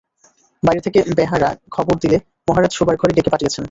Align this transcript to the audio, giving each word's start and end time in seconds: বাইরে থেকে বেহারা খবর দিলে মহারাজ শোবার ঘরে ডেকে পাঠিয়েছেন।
বাইরে 0.63 0.81
থেকে 0.81 0.99
বেহারা 1.17 1.49
খবর 1.71 1.95
দিলে 2.03 2.17
মহারাজ 2.47 2.71
শোবার 2.73 2.95
ঘরে 2.97 3.15
ডেকে 3.15 3.33
পাঠিয়েছেন। 3.33 3.59